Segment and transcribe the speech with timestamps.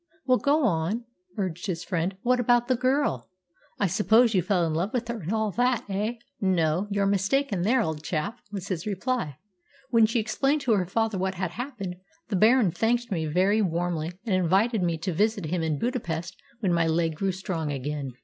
[0.25, 1.05] "Well, go on,"
[1.37, 2.17] urged his friend.
[2.23, 3.29] "What about the girl?
[3.77, 7.61] I suppose you fell in love with her, and all that, eh?" "No, you're mistaken
[7.61, 9.37] there, old chap," was his reply.
[9.91, 11.97] "When she explained to her father what had happened,
[12.29, 16.73] the Baron thanked me very warmly, and invited me to visit him in Budapest when
[16.73, 18.13] my leg grew strong again.